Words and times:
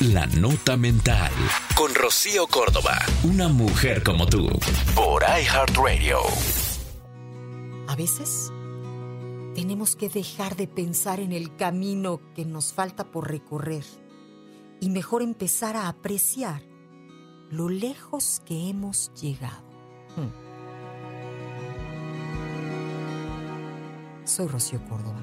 La 0.00 0.26
Nota 0.26 0.76
Mental. 0.76 1.32
Con 1.74 1.94
Rocío 1.94 2.46
Córdoba. 2.48 2.98
Una 3.22 3.48
mujer 3.48 4.02
como 4.02 4.26
tú. 4.26 4.46
Por 4.94 5.22
iHeartRadio. 5.22 6.18
A 7.88 7.96
veces 7.96 8.52
tenemos 9.54 9.96
que 9.96 10.10
dejar 10.10 10.54
de 10.54 10.68
pensar 10.68 11.18
en 11.18 11.32
el 11.32 11.56
camino 11.56 12.20
que 12.34 12.44
nos 12.44 12.74
falta 12.74 13.10
por 13.10 13.30
recorrer 13.30 13.84
y 14.82 14.90
mejor 14.90 15.22
empezar 15.22 15.76
a 15.76 15.88
apreciar 15.88 16.60
lo 17.50 17.70
lejos 17.70 18.42
que 18.44 18.68
hemos 18.68 19.10
llegado. 19.14 19.64
Hmm. 20.14 20.28
Soy 24.26 24.46
Rocío 24.46 24.78
Córdoba. 24.90 25.22